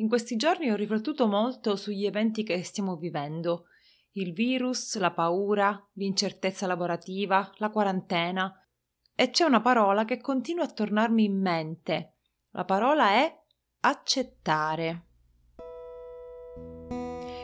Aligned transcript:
In 0.00 0.08
questi 0.08 0.36
giorni 0.36 0.70
ho 0.70 0.76
riflettuto 0.76 1.26
molto 1.26 1.76
sugli 1.76 2.06
eventi 2.06 2.42
che 2.42 2.62
stiamo 2.62 2.96
vivendo. 2.96 3.66
Il 4.12 4.32
virus, 4.32 4.96
la 4.96 5.10
paura, 5.10 5.78
l'incertezza 5.92 6.66
lavorativa, 6.66 7.50
la 7.56 7.68
quarantena. 7.68 8.50
E 9.14 9.28
c'è 9.28 9.44
una 9.44 9.60
parola 9.60 10.06
che 10.06 10.18
continua 10.18 10.64
a 10.64 10.70
tornarmi 10.70 11.24
in 11.24 11.38
mente. 11.38 12.14
La 12.52 12.64
parola 12.64 13.10
è 13.10 13.40
accettare. 13.80 15.04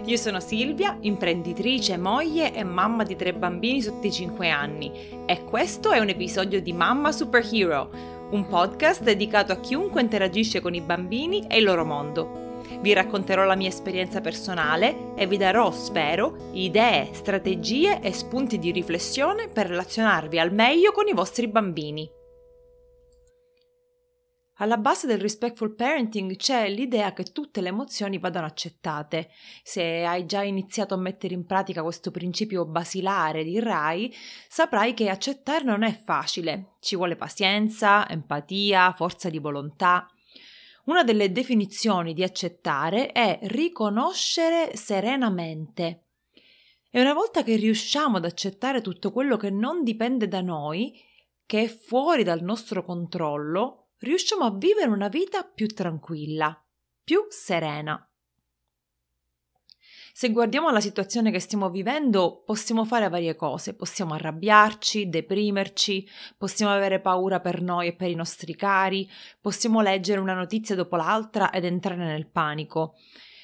Io 0.07 0.17
sono 0.17 0.41
Silvia, 0.41 0.97
imprenditrice, 1.03 1.99
moglie 1.99 2.55
e 2.55 2.65
mamma 2.65 3.03
di 3.03 3.17
tre 3.17 3.35
bambini 3.35 3.83
sotto 3.83 4.07
i 4.07 4.13
5 4.13 4.49
anni 4.49 5.25
e 5.27 5.45
questo 5.45 5.91
è 5.93 5.99
un 5.99 6.09
episodio 6.09 6.63
di 6.63 6.73
Mamma 6.73 7.13
Superhero, 7.13 7.91
un 8.31 8.47
podcast 8.47 9.03
dedicato 9.03 9.53
a 9.53 9.61
chiunque 9.61 10.01
interagisce 10.01 10.61
con 10.61 10.75
i 10.75 10.81
bambini 10.81 11.47
e 11.49 11.59
il 11.59 11.65
loro 11.65 11.85
mondo. 11.85 12.46
Vi 12.81 12.93
racconterò 12.93 13.45
la 13.45 13.57
mia 13.57 13.69
esperienza 13.69 14.21
personale 14.21 15.15
e 15.15 15.27
vi 15.27 15.37
darò, 15.37 15.71
spero, 15.71 16.51
idee, 16.53 17.11
strategie 17.13 18.01
e 18.01 18.13
spunti 18.13 18.59
di 18.59 18.71
riflessione 18.71 19.49
per 19.49 19.67
relazionarvi 19.67 20.39
al 20.39 20.53
meglio 20.53 20.93
con 20.93 21.09
i 21.09 21.13
vostri 21.13 21.49
bambini. 21.49 22.09
Alla 24.59 24.79
base 24.79 25.07
del 25.07 25.21
respectful 25.21 25.75
parenting 25.75 26.35
c'è 26.37 26.71
l'idea 26.71 27.13
che 27.13 27.25
tutte 27.25 27.61
le 27.61 27.69
emozioni 27.69 28.19
vadano 28.19 28.47
accettate. 28.47 29.29
Se 29.63 30.03
hai 30.03 30.25
già 30.25 30.43
iniziato 30.43 30.95
a 30.95 30.99
mettere 30.99 31.35
in 31.35 31.45
pratica 31.45 31.83
questo 31.83 32.11
principio 32.11 32.65
basilare 32.65 33.45
di 33.45 33.61
RAI, 33.61 34.11
saprai 34.49 34.95
che 34.95 35.11
accettare 35.11 35.63
non 35.63 35.83
è 35.83 35.95
facile. 36.03 36.77
Ci 36.81 36.97
vuole 36.97 37.17
pazienza, 37.17 38.09
empatia, 38.09 38.95
forza 38.97 39.29
di 39.29 39.39
volontà. 39.39 40.09
Una 40.87 41.03
delle 41.03 41.33
definizioni 41.33 42.15
di 42.15 42.23
accettare 42.23 43.11
è 43.11 43.41
riconoscere 43.43 44.77
serenamente. 44.77 46.05
E 46.89 47.01
una 47.01 47.13
volta 47.13 47.43
che 47.43 47.57
riusciamo 47.57 48.19
ad 48.19 48.25
accettare 48.25 48.81
tutto 48.81 49.11
quello 49.11 49.37
che 49.37 49.51
non 49.51 49.83
dipende 49.83 50.29
da 50.29 50.41
noi, 50.41 50.97
che 51.45 51.65
è 51.65 51.67
fuori 51.67 52.23
dal 52.23 52.41
nostro 52.43 52.85
controllo, 52.85 53.89
riusciamo 53.99 54.45
a 54.45 54.57
vivere 54.57 54.89
una 54.89 55.09
vita 55.09 55.43
più 55.43 55.67
tranquilla, 55.67 56.57
più 57.03 57.27
serena. 57.31 58.06
Se 60.19 60.31
guardiamo 60.31 60.71
la 60.71 60.81
situazione 60.81 61.31
che 61.31 61.41
stiamo 61.41 61.69
vivendo, 61.69 62.43
possiamo 62.47 62.87
fare 62.87 63.11
varie 63.11 63.37
cose, 63.37 63.75
possiamo 63.75 64.15
arrabbiarci, 64.15 65.11
deprimerci, 65.11 66.09
possiamo 66.39 66.73
avere 66.73 67.03
paura 67.03 67.39
per 67.41 67.61
noi 67.61 67.89
e 67.89 67.95
per 67.95 68.09
i 68.09 68.15
nostri 68.15 68.57
cari, 68.57 69.07
possiamo 69.43 69.83
leggere 69.83 70.19
una 70.19 70.33
notizia 70.33 70.75
dopo 70.75 70.97
l'altra 70.97 71.51
ed 71.51 71.67
entrare 71.67 72.03
nel 72.03 72.29
panico. 72.29 72.95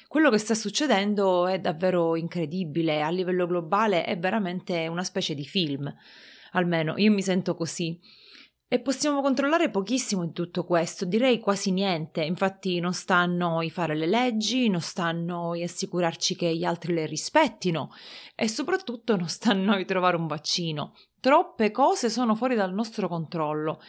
Quello 0.07 0.31
che 0.31 0.39
sta 0.39 0.55
succedendo 0.55 1.45
è 1.45 1.59
davvero 1.59 2.15
incredibile, 2.15 3.03
a 3.03 3.11
livello 3.11 3.45
globale 3.45 4.03
è 4.03 4.17
veramente 4.17 4.87
una 4.87 5.03
specie 5.03 5.35
di 5.35 5.45
film. 5.45 5.95
Almeno 6.53 6.97
io 6.97 7.11
mi 7.11 7.21
sento 7.21 7.53
così. 7.53 7.99
E 8.73 8.79
possiamo 8.79 9.21
controllare 9.21 9.69
pochissimo 9.69 10.23
in 10.23 10.33
tutto 10.33 10.65
questo, 10.65 11.05
direi 11.05 11.37
quasi 11.37 11.69
niente, 11.69 12.23
infatti 12.23 12.79
non 12.79 12.95
sta 12.95 13.17
a 13.17 13.27
noi 13.27 13.69
fare 13.69 13.95
le 13.95 14.07
leggi, 14.07 14.67
non 14.67 14.81
sta 14.81 15.03
a 15.03 15.11
noi 15.11 15.61
assicurarci 15.61 16.35
che 16.35 16.55
gli 16.55 16.63
altri 16.63 16.91
le 16.91 17.05
rispettino 17.05 17.91
e 18.33 18.47
soprattutto 18.47 19.15
non 19.15 19.29
sta 19.29 19.51
a 19.51 19.53
noi 19.53 19.85
trovare 19.85 20.17
un 20.17 20.25
vaccino. 20.25 20.95
Troppe 21.19 21.69
cose 21.69 22.09
sono 22.09 22.33
fuori 22.33 22.55
dal 22.55 22.73
nostro 22.73 23.07
controllo 23.07 23.79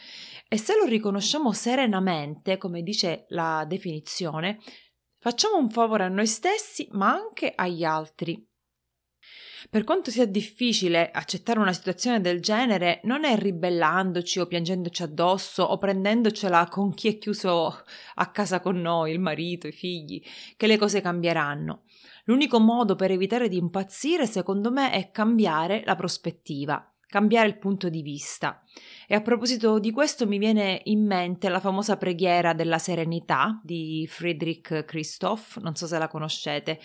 e 0.48 0.58
se 0.58 0.76
lo 0.76 0.84
riconosciamo 0.84 1.50
serenamente, 1.52 2.58
come 2.58 2.82
dice 2.82 3.24
la 3.28 3.64
definizione, 3.66 4.58
facciamo 5.18 5.56
un 5.56 5.70
favore 5.70 6.04
a 6.04 6.08
noi 6.08 6.26
stessi 6.26 6.86
ma 6.90 7.10
anche 7.10 7.54
agli 7.56 7.84
altri. 7.84 8.46
Per 9.70 9.84
quanto 9.84 10.10
sia 10.10 10.26
difficile 10.26 11.10
accettare 11.10 11.58
una 11.58 11.72
situazione 11.72 12.20
del 12.20 12.40
genere, 12.40 13.00
non 13.04 13.24
è 13.24 13.36
ribellandoci 13.36 14.38
o 14.38 14.46
piangendoci 14.46 15.02
addosso 15.02 15.62
o 15.62 15.78
prendendocela 15.78 16.68
con 16.68 16.94
chi 16.94 17.08
è 17.08 17.18
chiuso 17.18 17.82
a 18.14 18.30
casa 18.30 18.60
con 18.60 18.80
noi, 18.80 19.12
il 19.12 19.20
marito, 19.20 19.66
i 19.66 19.72
figli, 19.72 20.22
che 20.56 20.66
le 20.66 20.76
cose 20.76 21.00
cambieranno. 21.00 21.82
L'unico 22.24 22.60
modo 22.60 22.94
per 22.94 23.10
evitare 23.10 23.48
di 23.48 23.56
impazzire, 23.56 24.26
secondo 24.26 24.70
me, 24.70 24.92
è 24.92 25.10
cambiare 25.10 25.82
la 25.84 25.94
prospettiva 25.94 26.93
cambiare 27.14 27.46
il 27.46 27.58
punto 27.58 27.88
di 27.88 28.02
vista. 28.02 28.60
E 29.06 29.14
a 29.14 29.20
proposito 29.20 29.78
di 29.78 29.92
questo 29.92 30.26
mi 30.26 30.36
viene 30.36 30.80
in 30.86 31.06
mente 31.06 31.48
la 31.48 31.60
famosa 31.60 31.96
preghiera 31.96 32.54
della 32.54 32.80
serenità 32.80 33.60
di 33.62 34.04
Friedrich 34.10 34.84
Christoph, 34.84 35.58
non 35.58 35.76
so 35.76 35.86
se 35.86 35.96
la 35.96 36.08
conoscete. 36.08 36.80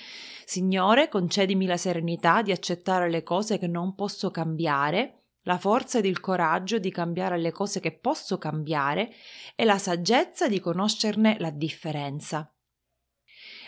Signore, 0.45 1.09
concedimi 1.09 1.65
la 1.65 1.77
serenità 1.77 2.43
di 2.43 2.51
accettare 2.51 3.09
le 3.09 3.23
cose 3.23 3.57
che 3.57 3.65
non 3.65 3.95
posso 3.95 4.29
cambiare, 4.29 5.23
la 5.45 5.57
forza 5.57 5.97
ed 5.97 6.05
il 6.05 6.19
coraggio 6.19 6.77
di 6.77 6.91
cambiare 6.91 7.39
le 7.39 7.51
cose 7.51 7.79
che 7.79 7.97
posso 7.97 8.37
cambiare 8.37 9.11
e 9.55 9.65
la 9.65 9.79
saggezza 9.79 10.47
di 10.47 10.59
conoscerne 10.59 11.37
la 11.39 11.49
differenza 11.49 12.53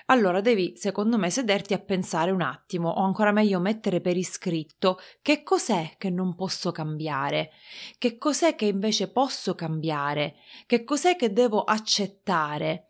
allora 0.06 0.42
devi, 0.42 0.74
secondo 0.76 1.18
me, 1.18 1.30
sederti 1.30 1.74
a 1.74 1.80
pensare 1.80 2.32
un 2.32 2.42
attimo, 2.42 2.90
o 2.90 3.04
ancora 3.04 3.32
meglio 3.32 3.60
mettere 3.60 4.02
per 4.02 4.18
iscritto 4.18 5.00
che 5.22 5.44
cos'è 5.44 5.96
che 5.98 6.10
non 6.10 6.36
posso 6.36 6.72
cambiare, 6.72 7.52
che 7.98 8.18
cos'è 8.18 8.56
che 8.56 8.66
invece 8.66 9.12
posso 9.12 9.56
cambiare, 9.56 10.36
che 10.66 10.84
cos'è 10.84 11.16
che 11.16 11.32
devo 11.34 11.64
accettare. 11.64 12.88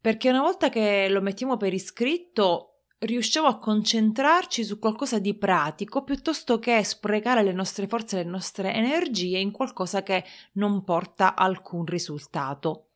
Perché 0.00 0.30
una 0.30 0.40
volta 0.40 0.68
che 0.68 1.08
lo 1.08 1.20
mettiamo 1.20 1.56
per 1.56 1.72
iscritto, 1.72 2.72
riusciamo 2.98 3.48
a 3.48 3.58
concentrarci 3.58 4.64
su 4.64 4.78
qualcosa 4.78 5.18
di 5.18 5.34
pratico 5.36 6.04
piuttosto 6.04 6.58
che 6.58 6.82
sprecare 6.84 7.42
le 7.42 7.52
nostre 7.52 7.86
forze 7.86 8.16
le 8.16 8.30
nostre 8.30 8.72
energie 8.72 9.38
in 9.38 9.50
qualcosa 9.50 10.02
che 10.02 10.24
non 10.52 10.84
porta 10.84 11.34
alcun 11.34 11.84
risultato. 11.84 12.91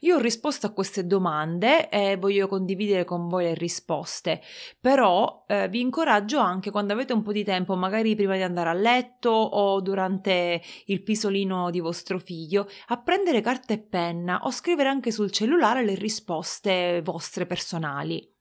Io 0.00 0.16
ho 0.16 0.20
risposto 0.20 0.66
a 0.66 0.70
queste 0.70 1.06
domande 1.06 1.88
e 1.88 2.16
voglio 2.16 2.48
condividere 2.48 3.04
con 3.04 3.28
voi 3.28 3.44
le 3.44 3.54
risposte, 3.54 4.42
però 4.80 5.44
eh, 5.46 5.68
vi 5.68 5.80
incoraggio 5.80 6.38
anche 6.38 6.70
quando 6.70 6.92
avete 6.92 7.12
un 7.12 7.22
po' 7.22 7.32
di 7.32 7.44
tempo, 7.44 7.74
magari 7.76 8.14
prima 8.14 8.36
di 8.36 8.42
andare 8.42 8.70
a 8.70 8.74
letto 8.74 9.30
o 9.30 9.80
durante 9.80 10.60
il 10.86 11.02
pisolino 11.02 11.70
di 11.70 11.80
vostro 11.80 12.18
figlio, 12.18 12.68
a 12.88 13.00
prendere 13.00 13.40
carta 13.40 13.72
e 13.72 13.78
penna 13.78 14.40
o 14.42 14.50
scrivere 14.50 14.88
anche 14.88 15.10
sul 15.10 15.30
cellulare 15.30 15.84
le 15.84 15.94
risposte 15.94 17.00
vostre 17.02 17.46
personali. 17.46 18.35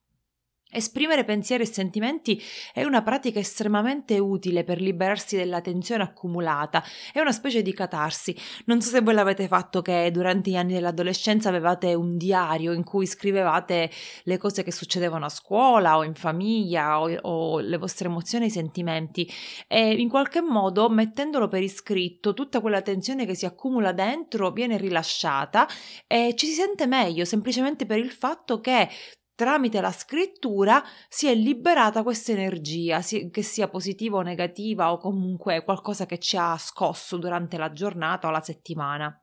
Esprimere 0.75 1.24
pensieri 1.24 1.63
e 1.63 1.68
sentimenti 1.68 2.41
è 2.74 2.84
una 2.84 3.02
pratica 3.02 3.40
estremamente 3.40 4.19
utile 4.19 4.66
per 4.66 4.81
liberarsi 4.81 5.38
della 5.38 5.62
tensione 5.62 6.03
accumulata, 6.03 6.84
è 7.13 7.22
una 7.22 7.31
specie 7.31 7.62
di 7.62 7.74
catarsi. 7.74 8.36
Non 8.66 8.81
so 8.81 8.90
se 8.90 9.00
voi 9.00 9.13
l'avete 9.13 9.47
fatto 9.47 9.81
che 9.81 10.12
durante 10.12 10.50
gli 10.50 10.58
anni 10.58 10.74
dell'adolescenza 10.74 11.47
avevate 11.47 11.94
un 11.94 12.18
diario 12.18 12.74
in 12.74 12.84
cui 12.84 13.06
scrivevate 13.06 13.90
le 14.24 14.38
cose 14.38 14.63
che 14.63 14.74
succedevano 14.74 15.24
a 15.24 15.30
scuola 15.30 15.96
o 15.96 16.03
in 16.03 16.13
famiglia 16.13 17.00
o, 17.00 17.09
o 17.22 17.59
le 17.59 17.78
vostre 17.78 18.09
emozioni 18.09 18.44
e 18.44 18.47
i 18.47 18.52
sentimenti 18.52 19.31
e 19.69 19.94
in 19.94 20.09
qualche 20.09 20.42
modo 20.42 20.90
mettendolo 20.90 21.47
per 21.47 21.63
iscritto 21.63 22.34
tutta 22.34 22.59
quella 22.59 22.81
tensione 22.81 23.25
che 23.25 23.34
si 23.36 23.46
accumula 23.46 23.94
dentro 23.94 24.52
viene 24.52 24.78
rilasciata 24.78 25.69
e 26.06 26.34
ci 26.36 26.47
si 26.47 26.53
sente 26.53 26.86
meglio 26.86 27.24
semplicemente 27.24 27.86
per 27.86 28.00
il 28.00 28.12
fatto 28.12 28.59
che 28.59 28.90
tramite 29.35 29.81
la 29.81 29.91
scrittura 29.91 30.84
si 31.07 31.28
è 31.28 31.35
liberata 31.35 32.03
questa 32.03 32.31
energia, 32.31 33.01
che 33.01 33.41
sia 33.41 33.68
positiva 33.68 34.18
o 34.18 34.22
negativa 34.22 34.91
o 34.91 34.97
comunque 34.97 35.63
qualcosa 35.63 36.06
che 36.06 36.19
ci 36.19 36.38
ha 36.38 36.57
scosso 36.57 37.18
durante 37.18 37.57
la 37.57 37.72
giornata 37.72 38.28
o 38.28 38.31
la 38.31 38.41
settimana. 38.41 39.19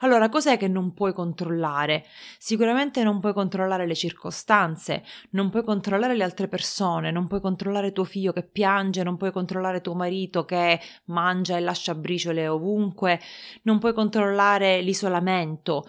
Allora, 0.00 0.28
cos'è 0.28 0.58
che 0.58 0.68
non 0.68 0.92
puoi 0.92 1.14
controllare? 1.14 2.04
Sicuramente 2.38 3.02
non 3.02 3.18
puoi 3.18 3.32
controllare 3.32 3.86
le 3.86 3.94
circostanze, 3.94 5.02
non 5.30 5.48
puoi 5.48 5.64
controllare 5.64 6.14
le 6.14 6.22
altre 6.24 6.48
persone, 6.48 7.10
non 7.10 7.26
puoi 7.26 7.40
controllare 7.40 7.92
tuo 7.92 8.04
figlio 8.04 8.32
che 8.32 8.42
piange, 8.42 9.02
non 9.02 9.16
puoi 9.16 9.32
controllare 9.32 9.80
tuo 9.80 9.94
marito 9.94 10.44
che 10.44 10.78
mangia 11.06 11.56
e 11.56 11.60
lascia 11.60 11.94
briciole 11.94 12.46
ovunque, 12.46 13.20
non 13.62 13.78
puoi 13.78 13.94
controllare 13.94 14.82
l'isolamento, 14.82 15.86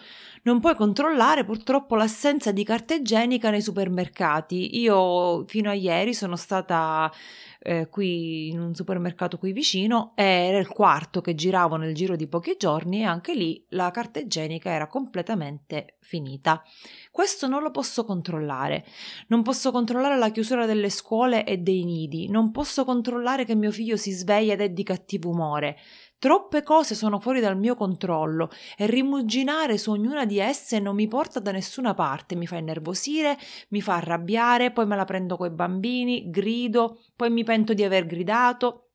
non 0.48 0.62
puoi 0.62 0.76
controllare 0.76 1.44
purtroppo 1.44 1.96
l'assenza 1.96 2.54
di 2.54 2.64
carta 2.64 2.94
igienica 2.94 3.50
nei 3.50 3.62
supermercati. 3.62 4.80
Io 4.80 5.44
fino 5.46 5.70
a 5.70 5.74
ieri 5.74 6.14
sono 6.14 6.38
stata 6.38 7.12
eh, 7.60 7.90
qui 7.90 8.48
in 8.48 8.62
un 8.62 8.74
supermercato 8.74 9.38
qui 9.38 9.52
vicino 9.52 10.14
era 10.16 10.58
il 10.58 10.70
quarto 10.70 11.20
che 11.20 11.36
giravo 11.36 11.76
nel 11.76 11.94
giro 11.94 12.16
di 12.16 12.28
pochi 12.28 12.56
giorni 12.58 13.02
e 13.02 13.04
anche 13.04 13.36
lì 13.36 13.62
la 13.72 13.92
carta 13.92 14.20
igienica 14.20 14.70
era 14.70 14.88
completamente 14.88 15.98
finita. 16.00 16.64
Questo 17.12 17.48
non 17.48 17.62
lo 17.62 17.70
posso 17.70 18.06
controllare. 18.06 18.86
Non 19.28 19.42
posso 19.42 19.72
controllare 19.72 20.18
la 20.18 20.32
chiusura 20.32 20.66
delle 20.66 20.90
scuole 20.90 21.44
e 21.44 21.58
dei 21.58 21.84
nidi, 21.84 22.30
non 22.30 22.52
posso 22.52 22.86
controllare 22.86 23.44
che 23.44 23.54
mio 23.54 23.72
figlio 23.72 23.98
si 23.98 24.12
sveglia 24.12 24.54
ed 24.54 24.62
è 24.62 24.70
di 24.70 24.84
cattivo 24.84 25.30
umore. 25.30 25.78
Troppe 26.20 26.64
cose 26.64 26.96
sono 26.96 27.20
fuori 27.20 27.40
dal 27.40 27.58
mio 27.58 27.76
controllo 27.76 28.50
e 28.76 28.88
rimuginare 28.88 29.78
su 29.78 29.92
ognuna 29.92 30.26
di 30.26 30.40
esse 30.40 30.80
non 30.80 30.96
mi 30.96 31.08
porta 31.08 31.40
da 31.40 31.52
nessuna 31.52 31.94
parte, 31.94 32.36
mi 32.36 32.48
fa 32.48 32.58
innervosire, 32.58 33.38
mi 33.70 33.82
fa 33.82 33.98
arrabbiare, 33.98 34.72
poi 34.72 34.88
me 34.88 34.96
la 34.96 35.06
prendo 35.06 35.38
coi 35.38 35.52
bambini, 35.52 36.32
grido, 36.32 37.04
poi 37.16 37.30
mi 37.30 37.44
pento 37.44 37.76
di 37.76 37.84
aver 37.84 38.08
gridato. 38.08 38.90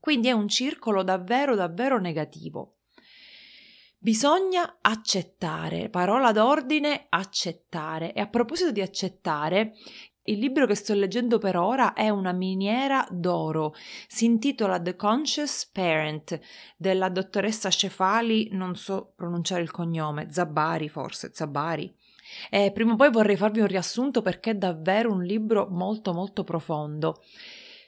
Quindi 0.00 0.28
è 0.28 0.32
un 0.32 0.48
circolo 0.48 1.02
davvero 1.02 1.54
davvero 1.54 1.98
negativo. 1.98 2.76
Bisogna 3.98 4.78
accettare, 4.82 5.88
parola 5.88 6.30
d'ordine, 6.32 7.06
accettare. 7.08 8.12
E 8.12 8.20
a 8.20 8.26
proposito 8.26 8.70
di 8.70 8.82
accettare, 8.82 9.76
il 10.24 10.38
libro 10.38 10.66
che 10.66 10.74
sto 10.74 10.94
leggendo 10.94 11.38
per 11.38 11.56
ora 11.56 11.92
è 11.92 12.08
una 12.08 12.32
miniera 12.32 13.06
d'oro. 13.10 13.74
Si 14.06 14.24
intitola 14.24 14.80
The 14.80 14.96
Conscious 14.96 15.66
Parent 15.66 16.38
della 16.76 17.08
dottoressa 17.08 17.68
Cefali, 17.68 18.48
non 18.52 18.74
so 18.76 19.12
pronunciare 19.14 19.62
il 19.62 19.70
cognome, 19.70 20.28
Zabari 20.30 20.88
forse, 20.88 21.30
Zabari. 21.34 21.94
E 22.50 22.72
prima 22.72 22.94
o 22.94 22.96
poi 22.96 23.10
vorrei 23.10 23.36
farvi 23.36 23.60
un 23.60 23.66
riassunto 23.66 24.22
perché 24.22 24.52
è 24.52 24.54
davvero 24.54 25.12
un 25.12 25.22
libro 25.22 25.68
molto 25.70 26.14
molto 26.14 26.42
profondo. 26.42 27.22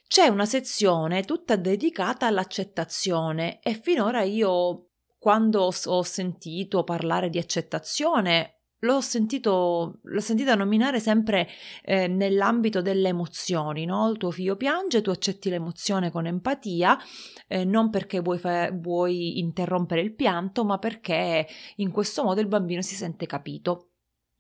C'è 0.06 0.28
una 0.28 0.46
sezione 0.46 1.24
tutta 1.24 1.56
dedicata 1.56 2.26
all'accettazione 2.26 3.60
e 3.60 3.74
finora 3.74 4.22
io 4.22 4.90
quando 5.18 5.68
ho 5.84 6.02
sentito 6.02 6.84
parlare 6.84 7.30
di 7.30 7.38
accettazione, 7.38 8.55
l'ho 8.80 9.00
sentito, 9.00 10.00
l'ho 10.02 10.20
sentita 10.20 10.54
nominare 10.54 11.00
sempre 11.00 11.48
eh, 11.82 12.06
nell'ambito 12.08 12.82
delle 12.82 13.08
emozioni, 13.08 13.84
no? 13.84 14.10
Il 14.10 14.18
tuo 14.18 14.30
figlio 14.30 14.56
piange, 14.56 15.02
tu 15.02 15.10
accetti 15.10 15.48
l'emozione 15.48 16.10
con 16.10 16.26
empatia, 16.26 16.98
eh, 17.48 17.64
non 17.64 17.90
perché 17.90 18.20
vuoi, 18.20 18.38
fa- 18.38 18.70
vuoi 18.72 19.38
interrompere 19.38 20.00
il 20.00 20.14
pianto, 20.14 20.64
ma 20.64 20.78
perché 20.78 21.46
in 21.76 21.90
questo 21.90 22.22
modo 22.22 22.40
il 22.40 22.48
bambino 22.48 22.82
si 22.82 22.94
sente 22.94 23.26
capito. 23.26 23.90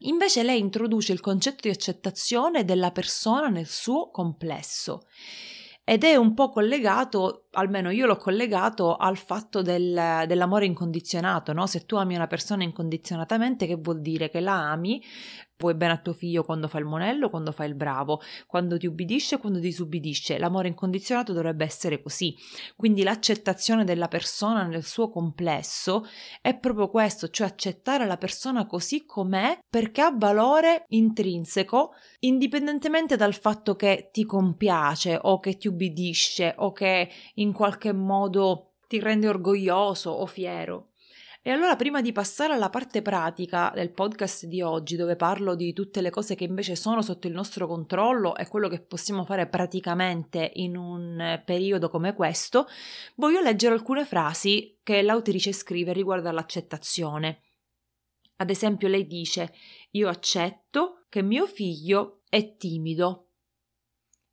Invece 0.00 0.42
lei 0.42 0.60
introduce 0.60 1.12
il 1.12 1.20
concetto 1.20 1.60
di 1.62 1.70
accettazione 1.70 2.64
della 2.64 2.90
persona 2.90 3.48
nel 3.48 3.66
suo 3.66 4.10
complesso 4.10 5.06
ed 5.88 6.02
è 6.02 6.16
un 6.16 6.34
po' 6.34 6.50
collegato, 6.50 7.45
almeno 7.56 7.90
io 7.90 8.06
l'ho 8.06 8.16
collegato 8.16 8.96
al 8.96 9.16
fatto 9.16 9.62
del, 9.62 10.24
dell'amore 10.26 10.66
incondizionato, 10.66 11.52
no? 11.52 11.66
Se 11.66 11.86
tu 11.86 11.96
ami 11.96 12.14
una 12.14 12.26
persona 12.26 12.62
incondizionatamente, 12.62 13.66
che 13.66 13.76
vuol 13.76 14.00
dire 14.00 14.30
che 14.30 14.40
la 14.40 14.70
ami, 14.70 15.02
Vuoi 15.58 15.74
bene 15.74 15.94
a 15.94 15.98
tuo 15.98 16.12
figlio 16.12 16.44
quando 16.44 16.68
fa 16.68 16.78
il 16.78 16.84
monello, 16.84 17.30
quando 17.30 17.50
fa 17.50 17.64
il 17.64 17.74
bravo, 17.74 18.20
quando 18.46 18.76
ti 18.76 18.86
ubbidisce, 18.86 19.38
quando 19.38 19.58
ti 19.58 19.72
subbidisce. 19.72 20.38
L'amore 20.38 20.68
incondizionato 20.68 21.32
dovrebbe 21.32 21.64
essere 21.64 22.02
così. 22.02 22.36
Quindi 22.76 23.02
l'accettazione 23.02 23.84
della 23.84 24.08
persona 24.08 24.64
nel 24.64 24.84
suo 24.84 25.08
complesso 25.08 26.04
è 26.42 26.58
proprio 26.58 26.90
questo, 26.90 27.30
cioè 27.30 27.46
accettare 27.46 28.04
la 28.04 28.18
persona 28.18 28.66
così 28.66 29.06
com'è 29.06 29.58
perché 29.66 30.02
ha 30.02 30.14
valore 30.14 30.84
intrinseco, 30.88 31.94
indipendentemente 32.20 33.16
dal 33.16 33.34
fatto 33.34 33.76
che 33.76 34.10
ti 34.12 34.26
compiace 34.26 35.18
o 35.22 35.40
che 35.40 35.56
ti 35.56 35.68
ubbidisce 35.68 36.54
o 36.58 36.72
che 36.72 37.08
in 37.36 37.45
qualche 37.52 37.92
modo 37.92 38.74
ti 38.88 39.00
rende 39.00 39.28
orgoglioso 39.28 40.10
o 40.10 40.26
fiero. 40.26 40.90
E 41.46 41.52
allora 41.52 41.76
prima 41.76 42.00
di 42.00 42.10
passare 42.10 42.54
alla 42.54 42.70
parte 42.70 43.02
pratica 43.02 43.70
del 43.72 43.92
podcast 43.92 44.46
di 44.46 44.62
oggi, 44.62 44.96
dove 44.96 45.14
parlo 45.14 45.54
di 45.54 45.72
tutte 45.72 46.00
le 46.00 46.10
cose 46.10 46.34
che 46.34 46.42
invece 46.42 46.74
sono 46.74 47.02
sotto 47.02 47.28
il 47.28 47.32
nostro 47.32 47.68
controllo 47.68 48.34
e 48.34 48.48
quello 48.48 48.68
che 48.68 48.80
possiamo 48.80 49.24
fare 49.24 49.46
praticamente 49.46 50.50
in 50.54 50.76
un 50.76 51.40
periodo 51.44 51.88
come 51.88 52.14
questo, 52.14 52.66
voglio 53.14 53.40
leggere 53.40 53.74
alcune 53.74 54.04
frasi 54.04 54.80
che 54.82 55.02
l'autrice 55.02 55.52
scrive 55.52 55.92
riguardo 55.92 56.28
all'accettazione. 56.28 57.42
Ad 58.38 58.50
esempio 58.50 58.88
lei 58.88 59.06
dice 59.06 59.54
io 59.92 60.08
accetto 60.08 61.06
che 61.08 61.22
mio 61.22 61.46
figlio 61.46 62.22
è 62.28 62.56
timido. 62.56 63.28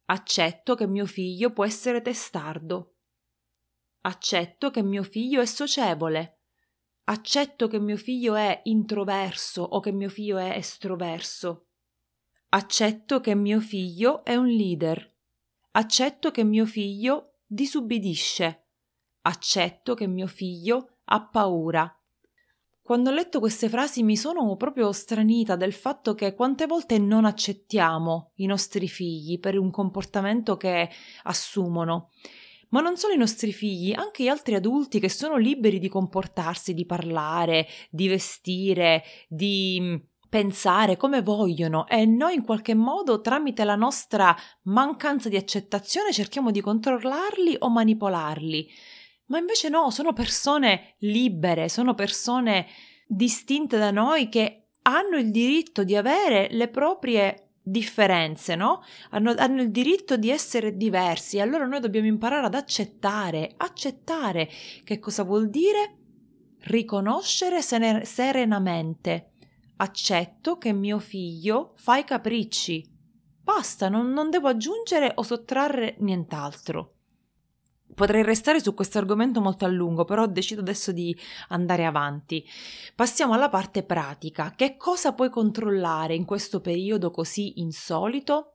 Accetto 0.06 0.74
che 0.74 0.88
mio 0.88 1.06
figlio 1.06 1.52
può 1.52 1.64
essere 1.64 2.02
testardo. 2.02 2.93
Accetto 4.06 4.72
che 4.72 4.84
mio 4.84 5.04
figlio 5.04 5.42
è 5.42 5.46
socievole 5.46 6.38
accetto 7.06 7.68
che 7.68 7.80
mio 7.80 7.98
figlio 7.98 8.36
è 8.36 8.62
introverso 8.64 9.62
o 9.62 9.80
che 9.80 9.92
mio 9.92 10.10
figlio 10.10 10.38
è 10.38 10.52
estroverso. 10.56 11.68
Accetto 12.50 13.20
che 13.20 13.36
mio 13.36 13.60
figlio 13.60 14.24
è 14.24 14.36
un 14.36 14.48
leader. 14.48 15.12
Accetto 15.72 16.32
che 16.32 16.44
mio 16.44 16.66
figlio 16.66 17.40
disubbidisce. 17.46 18.68
Accetto 19.22 19.96
che 19.96 20.08
mio 20.08 20.28
figlio 20.28 20.98
ha 21.06 21.28
paura. 21.28 21.98
Quando 22.82 23.10
ho 23.10 23.14
letto 23.14 23.40
queste 23.40 23.70
frasi 23.70 24.04
mi 24.04 24.18
sono 24.18 24.56
proprio 24.56 24.92
stranita 24.92 25.56
del 25.56 25.74
fatto 25.74 26.14
che 26.14 26.36
quante 26.36 26.68
volte 26.68 27.00
non 27.00 27.26
accettiamo 27.26 28.32
i 28.36 28.46
nostri 28.46 28.88
figli 28.88 29.40
per 29.40 29.58
un 29.58 29.72
comportamento 29.72 30.58
che 30.58 30.90
assumono 31.24 32.12
ma 32.74 32.82
non 32.82 32.98
solo 32.98 33.14
i 33.14 33.18
nostri 33.18 33.54
figli, 33.54 33.94
anche 33.94 34.24
gli 34.24 34.28
altri 34.28 34.56
adulti 34.56 35.00
che 35.00 35.10
sono 35.10 35.38
liberi 35.38 35.78
di 35.78 35.88
comportarsi, 35.88 36.74
di 36.74 36.86
parlare, 36.86 37.68
di 37.92 38.08
vestire, 38.08 39.04
di 39.30 39.78
mm, 39.80 39.96
pensare 40.28 40.98
come 40.98 41.22
vogliono 41.22 41.88
e 41.88 42.08
noi 42.08 42.34
in 42.34 42.44
qualche 42.44 42.74
modo 42.74 43.22
tramite 43.22 43.64
la 43.64 43.76
nostra 43.76 44.36
mancanza 44.64 45.30
di 45.30 45.38
accettazione 45.38 46.12
cerchiamo 46.12 46.50
di 46.50 46.62
controllarli 46.62 47.58
o 47.60 47.70
manipolarli. 47.70 48.68
Ma 49.28 49.38
invece 49.38 49.70
no, 49.70 49.92
sono 49.92 50.12
persone 50.12 50.96
libere, 51.00 51.70
sono 51.70 51.94
persone 51.94 52.66
distinte 53.06 53.78
da 53.78 53.92
noi 53.92 54.30
che 54.30 54.70
hanno 54.82 55.18
il 55.18 55.30
diritto 55.30 55.84
di 55.84 55.96
avere 55.96 56.48
le 56.50 56.68
proprie 56.70 57.43
differenze, 57.64 58.56
no? 58.56 58.84
Hanno, 59.12 59.34
hanno, 59.38 59.62
il 59.62 59.72
diritto 59.72 60.18
di 60.18 60.30
essere 60.30 60.76
diversi, 60.76 61.40
allora 61.40 61.66
noi 61.66 61.80
dobbiamo 61.80 62.08
imparare 62.08 62.46
ad 62.46 62.56
accettare, 62.56 63.54
accettare 63.58 64.50
che 64.84 65.00
cosa 65.00 65.24
vuol 65.24 65.50
dire 65.50 65.98
riconoscere 66.66 67.62
serenamente. 67.62 69.32
Accetto 69.78 70.58
che 70.58 70.72
mio 70.72 71.00
figlio 71.00 71.74
fa 71.78 71.98
i 71.98 72.04
capricci. 72.04 72.90
Basta, 73.42 73.90
non, 73.90 74.12
non 74.12 74.30
devo 74.30 74.48
aggiungere 74.48 75.12
o 75.16 75.24
sottrarre 75.24 75.96
nient'altro. 76.00 76.94
Potrei 77.94 78.24
restare 78.24 78.60
su 78.60 78.74
questo 78.74 78.98
argomento 78.98 79.42
molto 79.42 79.66
a 79.66 79.70
lungo, 79.70 80.06
però 80.06 80.26
decido 80.26 80.62
adesso 80.62 80.92
di 80.92 81.16
andare 81.50 81.86
avanti. 81.86 82.46
Passiamo 82.96 83.34
alla 83.34 83.50
parte 83.50 83.84
pratica. 83.84 84.54
Che 84.56 84.78
cosa 84.78 85.14
puoi 85.14 85.30
controllare 85.30 86.16
in 86.16 86.26
questo 86.26 86.62
periodo 86.62 87.12
così 87.12 87.60
insolito? 87.60 88.54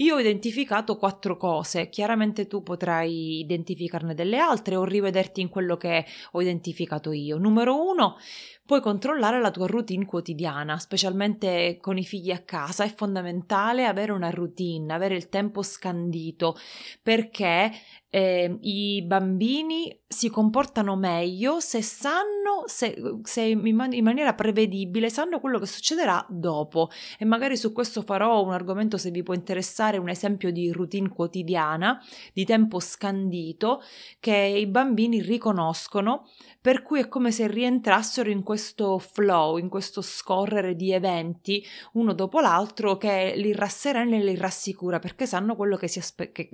Io 0.00 0.16
ho 0.16 0.20
identificato 0.20 0.98
quattro 0.98 1.38
cose, 1.38 1.88
chiaramente 1.88 2.46
tu 2.46 2.62
potrai 2.62 3.38
identificarne 3.38 4.12
delle 4.12 4.36
altre 4.36 4.76
o 4.76 4.84
rivederti 4.84 5.40
in 5.40 5.48
quello 5.48 5.78
che 5.78 6.04
ho 6.32 6.42
identificato 6.42 7.12
io. 7.12 7.38
Numero 7.38 7.82
uno, 7.82 8.16
puoi 8.66 8.80
controllare 8.80 9.40
la 9.40 9.52
tua 9.52 9.66
routine 9.66 10.04
quotidiana, 10.04 10.78
specialmente 10.78 11.78
con 11.80 11.96
i 11.96 12.04
figli 12.04 12.32
a 12.32 12.40
casa. 12.40 12.84
È 12.84 12.92
fondamentale 12.92 13.86
avere 13.86 14.12
una 14.12 14.30
routine, 14.30 14.92
avere 14.92 15.14
il 15.14 15.28
tempo 15.28 15.62
scandito, 15.62 16.56
perché 17.00 17.70
eh, 18.08 18.58
i 18.60 19.02
bambini 19.02 19.96
si 20.08 20.30
comportano 20.30 20.96
meglio 20.96 21.60
se 21.60 21.82
sanno, 21.82 22.64
se, 22.66 22.96
se 23.22 23.42
in, 23.42 23.74
man- 23.74 23.92
in, 23.92 24.04
maniera 24.04 24.34
prevedibile, 24.34 25.10
sanno 25.10 25.38
quello 25.38 25.58
che 25.58 25.66
succederà 25.66 26.24
dopo. 26.28 26.88
E 27.18 27.24
magari 27.24 27.56
su 27.56 27.72
questo 27.72 28.02
farò 28.02 28.42
un 28.42 28.52
argomento 28.52 28.96
se 28.96 29.10
vi 29.10 29.22
può 29.22 29.34
interessare, 29.34 29.98
un 29.98 30.08
esempio 30.08 30.50
di 30.50 30.72
routine 30.72 31.08
quotidiana, 31.08 32.00
di 32.32 32.44
tempo 32.44 32.80
scandito, 32.80 33.82
che 34.18 34.34
i 34.34 34.66
bambini 34.66 35.20
riconoscono, 35.20 36.28
per 36.60 36.82
cui 36.82 37.00
è 37.00 37.08
come 37.08 37.30
se 37.30 37.46
rientrassero 37.46 38.30
in 38.30 38.42
questo 38.42 38.54
flow, 38.56 39.56
in 39.56 39.68
questo 39.68 40.00
scorrere 40.02 40.74
di 40.74 40.92
eventi 40.92 41.64
uno 41.92 42.12
dopo 42.12 42.40
l'altro 42.40 42.96
che 42.96 43.34
li 43.36 43.52
rasserena 43.52 44.16
e 44.16 44.22
li 44.22 44.36
rassicura 44.36 44.98
perché 44.98 45.26
sanno 45.26 45.56
quello 45.56 45.76
che 45.76 45.88
si, 45.88 45.98
aspe- 45.98 46.32
che, 46.32 46.48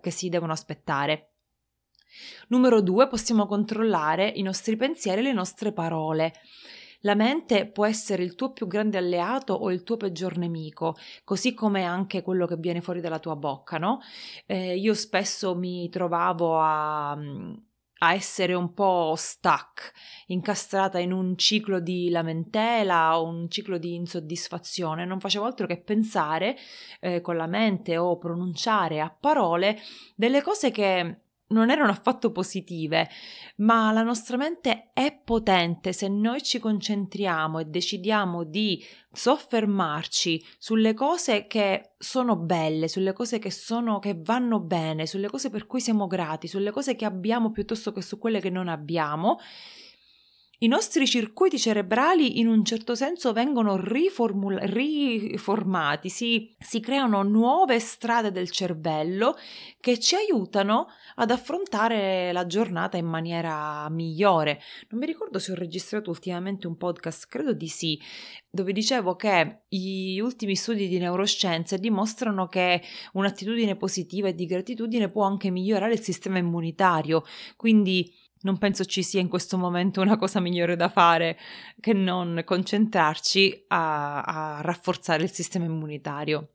che 0.00 0.10
si 0.10 0.28
devono 0.28 0.52
aspettare. 0.52 1.30
Numero 2.48 2.80
due, 2.80 3.08
possiamo 3.08 3.46
controllare 3.46 4.28
i 4.28 4.42
nostri 4.42 4.76
pensieri 4.76 5.20
e 5.20 5.24
le 5.24 5.32
nostre 5.32 5.72
parole. 5.72 6.32
La 7.00 7.14
mente 7.14 7.66
può 7.66 7.84
essere 7.84 8.22
il 8.22 8.34
tuo 8.34 8.52
più 8.52 8.66
grande 8.66 8.96
alleato 8.96 9.52
o 9.52 9.70
il 9.70 9.82
tuo 9.82 9.96
peggior 9.96 10.38
nemico, 10.38 10.96
così 11.22 11.52
come 11.52 11.84
anche 11.84 12.22
quello 12.22 12.46
che 12.46 12.56
viene 12.56 12.80
fuori 12.80 13.00
dalla 13.00 13.18
tua 13.18 13.36
bocca, 13.36 13.76
no? 13.76 14.00
Eh, 14.46 14.76
io 14.76 14.94
spesso 14.94 15.54
mi 15.54 15.88
trovavo 15.90 16.58
a, 16.58 17.14
a 18.06 18.14
essere 18.14 18.54
un 18.54 18.72
po' 18.72 19.14
stuck, 19.16 19.92
incastrata 20.26 20.98
in 20.98 21.12
un 21.12 21.36
ciclo 21.36 21.80
di 21.80 22.10
lamentela 22.10 23.18
o 23.18 23.26
un 23.26 23.48
ciclo 23.48 23.78
di 23.78 23.94
insoddisfazione. 23.94 25.04
Non 25.04 25.20
facevo 25.20 25.44
altro 25.44 25.66
che 25.66 25.80
pensare 25.80 26.56
eh, 27.00 27.20
con 27.20 27.36
la 27.36 27.46
mente 27.46 27.96
o 27.96 28.18
pronunciare 28.18 29.00
a 29.00 29.14
parole 29.14 29.78
delle 30.14 30.42
cose 30.42 30.70
che 30.70 31.23
non 31.48 31.70
erano 31.70 31.90
affatto 31.90 32.32
positive, 32.32 33.08
ma 33.56 33.92
la 33.92 34.02
nostra 34.02 34.36
mente 34.36 34.90
è 34.92 35.20
potente 35.22 35.92
se 35.92 36.08
noi 36.08 36.42
ci 36.42 36.58
concentriamo 36.58 37.58
e 37.58 37.64
decidiamo 37.66 38.44
di 38.44 38.82
soffermarci 39.12 40.44
sulle 40.58 40.94
cose 40.94 41.46
che 41.46 41.92
sono 41.98 42.36
belle, 42.36 42.88
sulle 42.88 43.12
cose 43.12 43.38
che 43.38 43.50
sono 43.50 43.98
che 43.98 44.18
vanno 44.20 44.60
bene, 44.60 45.06
sulle 45.06 45.28
cose 45.28 45.50
per 45.50 45.66
cui 45.66 45.80
siamo 45.80 46.06
grati, 46.06 46.48
sulle 46.48 46.70
cose 46.70 46.96
che 46.96 47.04
abbiamo 47.04 47.50
piuttosto 47.50 47.92
che 47.92 48.02
su 48.02 48.18
quelle 48.18 48.40
che 48.40 48.50
non 48.50 48.68
abbiamo 48.68 49.38
i 50.58 50.68
nostri 50.68 51.06
circuiti 51.06 51.58
cerebrali 51.58 52.38
in 52.38 52.46
un 52.46 52.64
certo 52.64 52.94
senso 52.94 53.32
vengono 53.32 53.76
riformul- 53.76 54.58
riformati, 54.58 56.08
si, 56.08 56.54
si 56.58 56.80
creano 56.80 57.22
nuove 57.22 57.80
strade 57.80 58.30
del 58.30 58.50
cervello 58.50 59.36
che 59.80 59.98
ci 59.98 60.14
aiutano 60.14 60.86
ad 61.16 61.30
affrontare 61.30 62.32
la 62.32 62.46
giornata 62.46 62.96
in 62.96 63.06
maniera 63.06 63.88
migliore. 63.90 64.60
Non 64.90 65.00
mi 65.00 65.06
ricordo 65.06 65.38
se 65.38 65.52
ho 65.52 65.54
registrato 65.54 66.10
ultimamente 66.10 66.66
un 66.66 66.76
podcast, 66.76 67.26
credo 67.28 67.52
di 67.52 67.68
sì, 67.68 68.00
dove 68.48 68.72
dicevo 68.72 69.16
che 69.16 69.62
gli 69.68 70.18
ultimi 70.20 70.54
studi 70.54 70.88
di 70.88 70.98
neuroscienze 70.98 71.78
dimostrano 71.78 72.46
che 72.46 72.80
un'attitudine 73.12 73.76
positiva 73.76 74.28
e 74.28 74.34
di 74.34 74.46
gratitudine 74.46 75.10
può 75.10 75.24
anche 75.24 75.50
migliorare 75.50 75.94
il 75.94 76.00
sistema 76.00 76.38
immunitario, 76.38 77.24
quindi 77.56 78.12
non 78.44 78.58
penso 78.58 78.84
ci 78.84 79.02
sia 79.02 79.20
in 79.20 79.28
questo 79.28 79.58
momento 79.58 80.00
una 80.00 80.16
cosa 80.16 80.40
migliore 80.40 80.76
da 80.76 80.88
fare 80.88 81.38
che 81.80 81.92
non 81.92 82.42
concentrarci 82.44 83.64
a, 83.68 84.22
a 84.22 84.60
rafforzare 84.62 85.22
il 85.22 85.32
sistema 85.32 85.64
immunitario. 85.64 86.50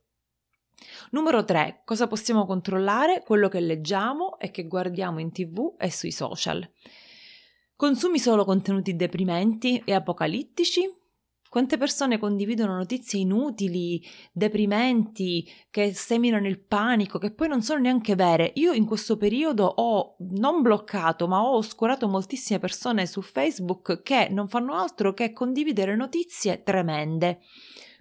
Numero 1.10 1.44
3. 1.44 1.82
Cosa 1.84 2.06
possiamo 2.06 2.46
controllare? 2.46 3.22
Quello 3.24 3.48
che 3.48 3.60
leggiamo 3.60 4.38
e 4.38 4.50
che 4.50 4.66
guardiamo 4.66 5.18
in 5.20 5.30
tv 5.32 5.74
e 5.78 5.90
sui 5.90 6.12
social. 6.12 6.68
Consumi 7.76 8.18
solo 8.18 8.44
contenuti 8.44 8.96
deprimenti 8.96 9.82
e 9.84 9.92
apocalittici? 9.94 10.99
Quante 11.50 11.78
persone 11.78 12.16
condividono 12.16 12.76
notizie 12.76 13.18
inutili, 13.18 14.00
deprimenti, 14.30 15.44
che 15.68 15.92
seminano 15.94 16.46
il 16.46 16.60
panico, 16.60 17.18
che 17.18 17.32
poi 17.32 17.48
non 17.48 17.60
sono 17.60 17.80
neanche 17.80 18.14
vere. 18.14 18.52
Io 18.54 18.70
in 18.70 18.86
questo 18.86 19.16
periodo 19.16 19.64
ho 19.64 20.14
non 20.30 20.62
bloccato, 20.62 21.26
ma 21.26 21.42
ho 21.42 21.56
oscurato 21.56 22.06
moltissime 22.06 22.60
persone 22.60 23.04
su 23.04 23.20
Facebook 23.20 24.00
che 24.02 24.28
non 24.30 24.46
fanno 24.46 24.74
altro 24.74 25.12
che 25.12 25.32
condividere 25.32 25.96
notizie 25.96 26.62
tremende. 26.62 27.40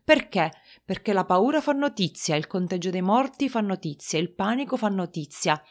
Perché? 0.04 0.52
Perché 0.90 1.14
la 1.14 1.24
paura 1.24 1.62
fa 1.62 1.72
notizia, 1.72 2.36
il 2.36 2.48
conteggio 2.48 2.90
dei 2.90 3.04
morti 3.04 3.48
fa 3.48 3.62
notizia, 3.62 4.18
il 4.18 4.34
panico 4.34 4.76
fa 4.76 4.88
notizia. 4.88 5.62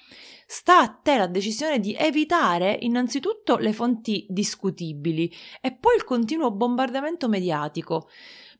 Sta 0.46 0.78
a 0.78 0.88
te 0.90 1.16
la 1.16 1.26
decisione 1.26 1.80
di 1.80 1.92
evitare 1.98 2.78
innanzitutto 2.82 3.56
le 3.56 3.72
fonti 3.72 4.26
discutibili 4.28 5.28
e 5.60 5.74
poi 5.74 5.96
il 5.96 6.04
continuo 6.04 6.52
bombardamento 6.52 7.28
mediatico. 7.28 8.08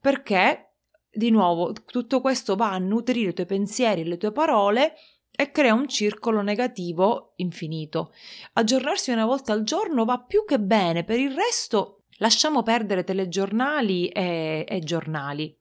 Perché, 0.00 0.72
di 1.08 1.30
nuovo, 1.30 1.72
tutto 1.72 2.20
questo 2.20 2.56
va 2.56 2.72
a 2.72 2.78
nutrire 2.78 3.30
i 3.30 3.34
tuoi 3.34 3.46
pensieri 3.46 4.00
e 4.00 4.04
le 4.06 4.16
tue 4.16 4.32
parole 4.32 4.94
e 5.30 5.52
crea 5.52 5.74
un 5.74 5.86
circolo 5.86 6.40
negativo 6.40 7.34
infinito. 7.36 8.12
Aggiornarsi 8.54 9.12
una 9.12 9.26
volta 9.26 9.52
al 9.52 9.62
giorno 9.62 10.04
va 10.04 10.18
più 10.18 10.44
che 10.44 10.58
bene, 10.58 11.04
per 11.04 11.20
il 11.20 11.32
resto 11.32 12.02
lasciamo 12.16 12.64
perdere 12.64 13.04
telegiornali 13.04 14.08
e, 14.08 14.66
e 14.68 14.80
giornali. 14.80 15.57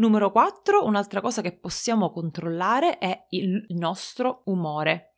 Numero 0.00 0.32
4, 0.32 0.82
un'altra 0.86 1.20
cosa 1.20 1.42
che 1.42 1.52
possiamo 1.52 2.10
controllare 2.10 2.96
è 2.96 3.26
il 3.30 3.66
nostro 3.68 4.40
umore. 4.46 5.12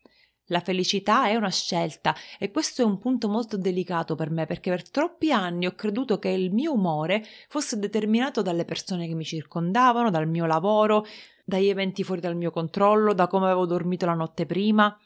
La 0.47 0.59
felicità 0.59 1.29
è 1.29 1.37
una 1.37 1.51
scelta 1.51 2.17
e 2.37 2.51
questo 2.51 2.83
è 2.83 2.85
un 2.85 2.99
punto 2.99 3.29
molto 3.29 3.57
delicato 3.57 4.17
per 4.17 4.31
me 4.31 4.45
perché 4.45 4.71
per 4.71 4.91
troppi 4.91 5.31
anni 5.31 5.67
ho 5.67 5.77
creduto 5.77 6.19
che 6.19 6.31
il 6.31 6.53
mio 6.53 6.73
umore 6.73 7.25
fosse 7.47 7.79
determinato 7.79 8.43
dalle 8.43 8.65
persone 8.65 9.07
che 9.07 9.15
mi 9.15 9.23
circondavano, 9.23 10.11
dal 10.11 10.27
mio 10.27 10.47
lavoro, 10.47 11.07
dagli 11.45 11.69
eventi 11.69 12.03
fuori 12.03 12.21
dal 12.21 12.35
mio 12.35 12.51
controllo, 12.51 13.15
da 13.15 13.29
come 13.29 13.45
avevo 13.45 13.67
dormito 13.67 14.05
la 14.07 14.15
notte 14.15 14.47
prima. 14.47 14.99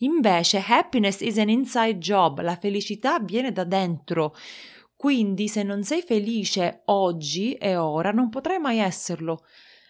Invece, 0.00 0.62
happiness 0.68 1.20
is 1.20 1.38
an 1.38 1.48
inside 1.48 1.96
job, 1.96 2.42
la 2.42 2.56
felicità 2.56 3.18
viene 3.18 3.50
da 3.50 3.64
dentro. 3.64 4.34
Quindi 5.02 5.48
se 5.48 5.64
non 5.64 5.82
sei 5.82 6.00
felice 6.00 6.82
oggi 6.84 7.54
e 7.54 7.74
ora 7.74 8.12
non 8.12 8.28
potrai 8.28 8.60
mai 8.60 8.78
esserlo. 8.78 9.44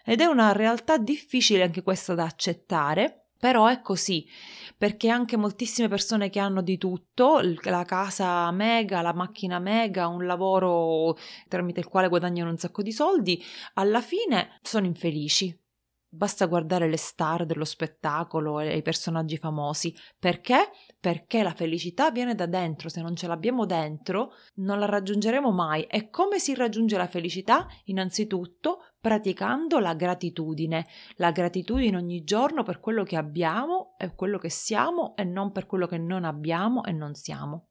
Ed 0.06 0.22
è 0.22 0.24
una 0.24 0.52
realtà 0.52 0.96
difficile 0.96 1.64
anche 1.64 1.82
questa 1.82 2.14
da 2.14 2.24
accettare, 2.24 3.26
però 3.38 3.66
è 3.66 3.82
così, 3.82 4.26
perché 4.74 5.10
anche 5.10 5.36
moltissime 5.36 5.88
persone 5.88 6.30
che 6.30 6.38
hanno 6.38 6.62
di 6.62 6.78
tutto, 6.78 7.40
la 7.64 7.84
casa 7.84 8.50
mega, 8.52 9.02
la 9.02 9.12
macchina 9.12 9.58
mega, 9.58 10.06
un 10.06 10.24
lavoro 10.24 11.18
tramite 11.46 11.80
il 11.80 11.88
quale 11.88 12.08
guadagnano 12.08 12.48
un 12.48 12.56
sacco 12.56 12.80
di 12.80 12.90
soldi, 12.90 13.44
alla 13.74 14.00
fine 14.00 14.60
sono 14.62 14.86
infelici. 14.86 15.61
Basta 16.14 16.44
guardare 16.44 16.90
le 16.90 16.98
star 16.98 17.46
dello 17.46 17.64
spettacolo 17.64 18.60
e 18.60 18.76
i 18.76 18.82
personaggi 18.82 19.38
famosi. 19.38 19.96
Perché? 20.18 20.70
Perché 21.00 21.42
la 21.42 21.54
felicità 21.54 22.10
viene 22.10 22.34
da 22.34 22.44
dentro. 22.44 22.90
Se 22.90 23.00
non 23.00 23.16
ce 23.16 23.26
l'abbiamo 23.26 23.64
dentro, 23.64 24.34
non 24.56 24.78
la 24.78 24.84
raggiungeremo 24.84 25.50
mai. 25.50 25.84
E 25.84 26.10
come 26.10 26.38
si 26.38 26.54
raggiunge 26.54 26.98
la 26.98 27.06
felicità? 27.06 27.66
Innanzitutto 27.84 28.80
praticando 29.00 29.78
la 29.78 29.94
gratitudine. 29.94 30.86
La 31.14 31.30
gratitudine 31.30 31.96
ogni 31.96 32.24
giorno 32.24 32.62
per 32.62 32.78
quello 32.78 33.04
che 33.04 33.16
abbiamo 33.16 33.94
e 33.96 34.14
quello 34.14 34.36
che 34.36 34.50
siamo 34.50 35.16
e 35.16 35.24
non 35.24 35.50
per 35.50 35.64
quello 35.64 35.86
che 35.86 35.96
non 35.96 36.24
abbiamo 36.24 36.84
e 36.84 36.92
non 36.92 37.14
siamo. 37.14 37.68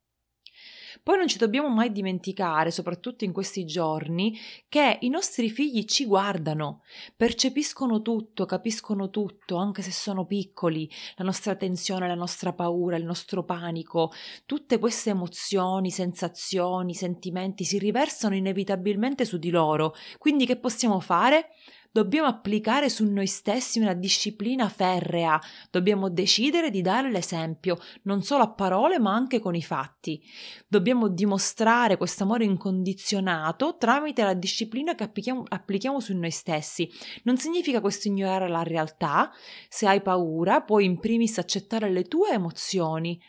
Poi 1.04 1.18
non 1.18 1.28
ci 1.28 1.40
dobbiamo 1.40 1.68
mai 1.68 1.92
dimenticare, 1.92 2.70
soprattutto 2.70 3.24
in 3.24 3.32
questi 3.32 3.66
giorni, 3.66 4.38
che 4.70 5.00
i 5.02 5.10
nostri 5.10 5.50
figli 5.50 5.86
ci 5.86 6.06
guardano, 6.06 6.84
percepiscono 7.16 8.04
tutto, 8.04 8.46
capiscono 8.46 9.10
tutto, 9.10 9.56
anche 9.56 9.82
se 9.82 9.92
sono 9.92 10.28
piccoli, 10.28 10.88
la 11.16 11.24
nostra 11.24 11.56
tensione, 11.56 12.08
la 12.08 12.14
nostra 12.14 12.54
paura, 12.54 12.98
il 12.98 13.04
nostro 13.04 13.44
panico, 13.44 14.12
tutte 14.46 14.78
queste 14.78 15.10
emozioni, 15.10 15.90
sensazioni, 15.90 16.94
sentimenti 16.94 17.64
si 17.64 17.80
riversano 17.80 18.36
inevitabilmente 18.36 19.26
su 19.26 19.38
di 19.40 19.50
loro. 19.50 19.96
Quindi 20.20 20.46
che 20.46 20.58
possiamo 20.58 21.00
fare? 21.00 21.50
Dobbiamo 21.92 22.28
applicare 22.28 22.90
su 22.90 23.06
noi 23.06 23.28
stessi 23.28 23.80
una 23.80 23.94
disciplina 23.94 24.70
ferrea, 24.70 25.40
dobbiamo 25.70 26.10
decidere 26.10 26.70
di 26.70 26.82
dare 26.82 27.12
l'esempio, 27.12 27.78
non 28.04 28.24
solo 28.24 28.44
a 28.44 28.52
parole 28.52 28.98
ma 29.00 29.14
anche 29.14 29.40
con 29.40 29.56
i 29.56 29.62
fatti. 29.62 30.22
Dobbiamo 30.68 31.10
dimostrare 31.10 31.98
questo 31.98 32.24
amore 32.24 32.46
incondizionato 32.46 33.78
tramite 33.78 34.24
la 34.24 34.34
disciplina 34.34 34.96
che 34.96 35.04
applichiamo, 35.04 35.44
applichiamo 35.48 36.00
su 36.00 36.18
noi 36.18 36.32
stessi. 36.32 36.90
Non 37.24 37.38
significa 37.38 37.82
questo 37.82 38.08
ignorare 38.08 38.48
la 38.48 38.64
realtà, 38.64 39.32
se 39.68 39.88
hai 39.88 40.02
paura 40.02 40.62
puoi 40.62 40.86
in 40.86 41.00
primis 41.00 41.38
accettare 41.38 41.90
le 41.90 42.04
tue 42.04 42.30
emozioni, 42.32 43.20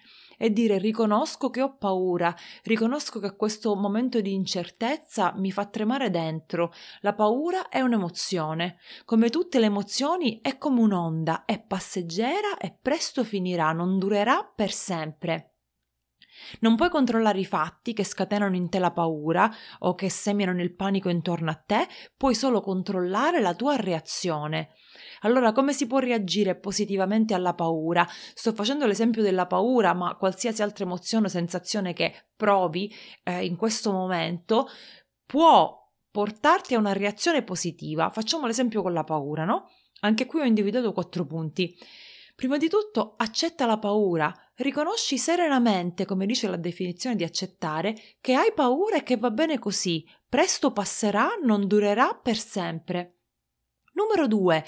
e 0.43 0.51
dire 0.51 0.79
riconosco 0.79 1.51
che 1.51 1.63
ho 1.63 1.77
paura, 1.77 2.35
riconosco 2.65 3.21
che 3.21 3.37
questo 3.37 3.77
momento 3.77 4.21
di 4.21 4.33
incertezza 4.33 5.33
mi 5.37 5.53
fa 5.53 5.67
tremare 5.67 6.11
dentro. 6.11 6.73
La 7.03 7.15
paura 7.15 7.69
è 7.69 7.81
un'emozione. 7.81 8.79
Come 9.05 9.31
tutte 9.31 9.61
le 9.61 9.67
emozioni 9.67 10.41
è 10.43 10.59
come 10.59 10.81
un'onda, 10.81 11.45
è 11.45 11.63
passeggera 11.63 12.57
e 12.59 12.77
presto 12.77 13.23
finirà, 13.23 13.71
non 13.71 14.01
durerà 14.01 14.43
per 14.43 14.73
sempre. 14.73 15.52
Non 16.61 16.77
puoi 16.77 16.89
controllare 16.89 17.39
i 17.39 17.45
fatti 17.45 17.93
che 17.93 18.05
scatenano 18.05 18.57
in 18.57 18.69
te 18.69 18.79
la 18.79 18.91
paura 18.91 19.51
o 19.81 19.95
che 19.95 20.09
seminano 20.09 20.63
il 20.63 20.75
panico 20.75 21.09
intorno 21.09 21.51
a 21.51 21.55
te, 21.55 21.87
puoi 22.17 22.35
solo 22.35 22.61
controllare 22.61 23.41
la 23.41 23.55
tua 23.55 23.77
reazione. 23.77 24.71
Allora, 25.21 25.53
come 25.53 25.73
si 25.73 25.87
può 25.87 25.99
reagire 25.99 26.57
positivamente 26.57 27.35
alla 27.35 27.55
paura? 27.55 28.07
Sto 28.35 28.53
facendo 28.53 28.87
l'esempio 28.87 29.23
della 29.23 29.47
paura, 29.47 29.95
ma 29.95 30.17
qualsiasi 30.17 30.63
altra 30.63 30.85
emozione 30.85 31.27
o 31.27 31.31
sensazione 31.31 31.93
che 31.93 32.27
provi 32.37 32.93
eh, 33.23 33.45
in 33.45 33.57
questo 33.57 33.93
momento 33.93 34.69
può 35.25 35.81
portarti 36.11 36.75
a 36.75 36.79
una 36.79 36.93
reazione 36.93 37.43
positiva. 37.43 38.11
Facciamo 38.11 38.47
l'esempio 38.47 38.83
con 38.83 38.93
la 38.93 39.05
paura, 39.05 39.45
no? 39.45 39.71
Anche 40.01 40.27
qui 40.27 40.41
ho 40.41 40.45
individuato 40.45 40.93
quattro 40.93 41.25
punti. 41.25 41.75
Prima 42.43 42.57
di 42.59 42.69
tutto, 42.69 43.15
accetta 43.19 43.67
la 43.67 43.79
paura, 43.79 44.35
riconosci 44.57 45.17
serenamente, 45.17 46.05
come 46.05 46.27
dice 46.27 46.49
la 46.49 46.57
definizione 46.57 47.15
di 47.15 47.23
accettare, 47.23 47.95
che 48.21 48.35
hai 48.35 48.53
paura 48.53 48.97
e 48.97 49.05
che 49.05 49.17
va 49.17 49.31
bene 49.31 49.61
così, 49.61 50.05
presto 50.29 50.73
passerà, 50.73 51.39
non 51.41 51.69
durerà 51.69 52.19
per 52.21 52.37
sempre. 52.37 53.19
Numero 53.93 54.27
2. 54.27 54.65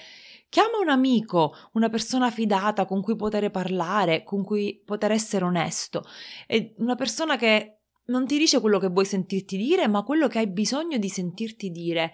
Chiama 0.48 0.78
un 0.78 0.88
amico, 0.88 1.52
una 1.72 1.88
persona 1.88 2.30
fidata 2.30 2.84
con 2.84 3.02
cui 3.02 3.16
poter 3.16 3.50
parlare, 3.50 4.22
con 4.22 4.44
cui 4.44 4.80
poter 4.84 5.10
essere 5.10 5.44
onesto, 5.44 6.04
e 6.46 6.76
una 6.76 6.94
persona 6.94 7.36
che 7.36 7.80
non 8.04 8.24
ti 8.24 8.38
dice 8.38 8.60
quello 8.60 8.78
che 8.78 8.86
vuoi 8.86 9.04
sentirti 9.04 9.56
dire, 9.56 9.88
ma 9.88 10.04
quello 10.04 10.28
che 10.28 10.38
hai 10.38 10.46
bisogno 10.46 10.96
di 10.96 11.08
sentirti 11.08 11.70
dire. 11.70 12.12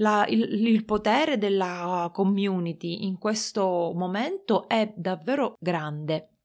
La, 0.00 0.26
il, 0.28 0.66
il, 0.66 0.84
potere 0.84 1.38
della 1.38 2.10
community 2.12 3.04
in 3.04 3.18
questo 3.18 3.92
momento 3.94 4.68
è 4.68 4.92
davvero 4.96 5.56
grande. 5.58 6.38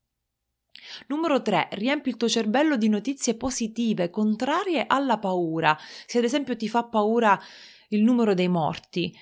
Numero 1.07 1.41
3. 1.41 1.69
Riempi 1.72 2.10
il 2.10 2.17
tuo 2.17 2.27
cervello 2.27 2.77
di 2.77 2.89
notizie 2.89 3.36
positive, 3.36 4.10
contrarie 4.10 4.86
alla 4.88 5.19
paura. 5.19 5.77
Se 6.05 6.17
ad 6.17 6.24
esempio 6.24 6.55
ti 6.55 6.67
fa 6.67 6.83
paura 6.86 7.39
il 7.89 8.01
numero 8.01 8.33
dei 8.33 8.48
morti, 8.48 9.15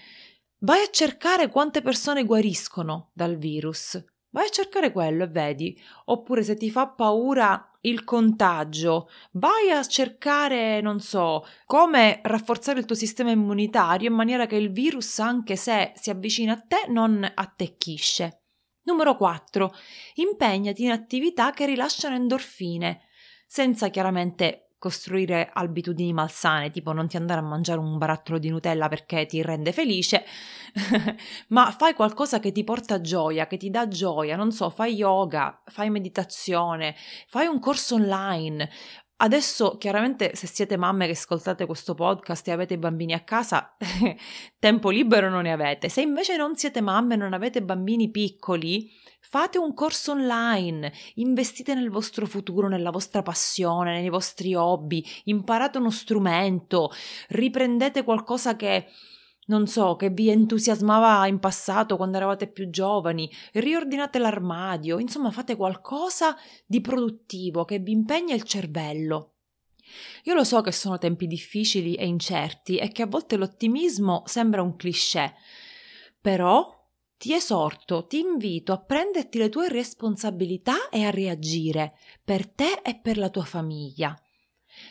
vai 0.60 0.82
a 0.82 0.90
cercare 0.90 1.50
quante 1.50 1.82
persone 1.82 2.24
guariscono 2.24 3.12
dal 3.14 3.38
virus. 3.38 4.02
Vai 4.32 4.46
a 4.46 4.50
cercare 4.50 4.92
quello 4.92 5.24
e 5.24 5.28
vedi. 5.28 5.80
Oppure 6.06 6.44
se 6.44 6.56
ti 6.56 6.72
fa 6.72 6.88
paura 6.88 7.72
il 7.82 8.04
contagio, 8.04 9.10
vai 9.32 9.72
a 9.72 9.84
cercare, 9.84 10.82
non 10.82 11.00
so, 11.00 11.46
come 11.66 12.20
rafforzare 12.24 12.80
il 12.80 12.86
tuo 12.86 12.96
sistema 12.96 13.32
immunitario 13.32 14.10
in 14.10 14.16
maniera 14.16 14.46
che 14.46 14.56
il 14.56 14.72
virus, 14.72 15.20
anche 15.20 15.56
se 15.56 15.92
si 15.96 16.10
avvicina 16.10 16.54
a 16.54 16.64
te, 16.66 16.86
non 16.88 17.30
attecchisce. 17.34 18.44
Numero 18.84 19.16
4. 19.16 19.72
Impegnati 20.16 20.84
in 20.84 20.92
attività 20.92 21.52
che 21.52 21.66
rilasciano 21.66 22.16
endorfine, 22.16 23.02
senza 23.46 23.90
chiaramente 23.90 24.71
costruire 24.82 25.48
abitudini 25.54 26.12
malsane, 26.12 26.72
tipo 26.72 26.92
non 26.92 27.08
ti 27.08 27.16
andare 27.16 27.40
a 27.40 27.44
mangiare 27.44 27.78
un 27.78 28.00
barattolo 28.00 28.40
di 28.40 28.50
Nutella 28.50 28.88
perché 28.88 29.28
ti 29.28 29.40
rende 29.44 29.72
felice, 29.74 30.26
ma 31.50 31.70
fai 31.70 31.94
qualcosa 31.94 32.40
che 32.40 32.52
ti 32.52 32.64
porta 32.64 33.00
gioia, 33.00 33.46
che 33.46 33.58
ti 33.58 33.70
dà 33.70 33.88
gioia, 33.88 34.36
non 34.36 34.52
so, 34.52 34.72
fai 34.72 34.96
yoga, 34.96 35.62
fai 35.68 35.92
meditazione, 35.92 36.96
fai 37.28 37.46
un 37.46 37.60
corso 37.60 37.94
online. 37.94 38.72
Adesso, 39.18 39.78
chiaramente, 39.78 40.36
se 40.36 40.48
siete 40.48 40.78
mamme 40.78 41.06
che 41.06 41.12
ascoltate 41.12 41.68
questo 41.68 41.94
podcast 41.94 42.48
e 42.48 42.52
avete 42.52 42.80
bambini 42.80 43.14
a 43.14 43.20
casa, 43.20 43.78
tempo 44.58 44.90
libero 44.90 45.30
non 45.30 45.44
ne 45.44 45.52
avete. 45.52 45.90
Se 45.90 46.02
invece 46.02 46.38
non 46.38 46.56
siete 46.56 46.82
mamme 46.82 47.14
e 47.14 47.18
non 47.18 47.34
avete 47.34 47.62
bambini 47.62 48.10
piccoli, 48.10 48.90
Fate 49.32 49.58
un 49.58 49.74
corso 49.74 50.12
online, 50.12 50.92
investite 51.14 51.74
nel 51.74 51.90
vostro 51.90 52.26
futuro, 52.26 52.68
nella 52.68 52.90
vostra 52.90 53.22
passione, 53.22 54.02
nei 54.02 54.10
vostri 54.10 54.54
hobby, 54.56 55.02
imparate 55.24 55.78
uno 55.78 55.90
strumento, 55.90 56.92
riprendete 57.30 58.04
qualcosa 58.04 58.58
che 58.58 58.88
non 59.46 59.68
so, 59.68 59.96
che 59.96 60.10
vi 60.10 60.28
entusiasmava 60.28 61.26
in 61.28 61.40
passato 61.40 61.96
quando 61.96 62.18
eravate 62.18 62.50
più 62.52 62.70
giovani, 62.70 63.32
riordinate 63.54 64.20
l'armadio, 64.20 65.00
insomma 65.00 65.32
fate 65.32 65.56
qualcosa 65.56 66.36
di 66.66 66.82
produttivo 66.82 67.64
che 67.64 67.80
vi 67.80 67.94
impegna 67.94 68.36
il 68.36 68.44
cervello. 68.44 69.36
Io 70.24 70.34
lo 70.34 70.44
so 70.44 70.60
che 70.60 70.74
sono 70.74 70.98
tempi 70.98 71.26
difficili 71.26 71.96
e 71.96 72.06
incerti 72.06 72.80
e 72.80 72.90
che 72.90 73.04
a 73.04 73.08
volte 73.08 73.38
l'ottimismo 73.38 74.24
sembra 74.26 74.62
un 74.62 74.76
cliché, 74.76 75.36
però 76.20 76.80
ti 77.22 77.36
esorto, 77.36 78.08
ti 78.08 78.18
invito 78.18 78.74
a 78.74 78.80
prenderti 78.80 79.38
le 79.38 79.50
tue 79.50 79.70
responsabilità 79.70 80.90
e 80.90 81.04
a 81.04 81.12
reagire 81.12 81.94
per 82.24 82.48
te 82.50 82.82
e 82.84 82.96
per 83.00 83.20
la 83.20 83.30
tua 83.30 83.44
famiglia. 83.44 84.20